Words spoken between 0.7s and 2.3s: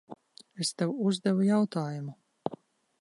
tev uzdevu jautājumu.